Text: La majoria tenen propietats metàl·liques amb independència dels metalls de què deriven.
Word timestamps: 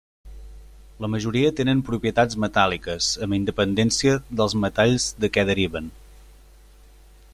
La 1.03 1.09
majoria 1.15 1.51
tenen 1.59 1.83
propietats 1.89 2.39
metàl·liques 2.45 3.09
amb 3.27 3.37
independència 3.39 4.15
dels 4.41 4.57
metalls 4.65 5.07
de 5.27 5.31
què 5.37 5.45
deriven. 5.51 5.93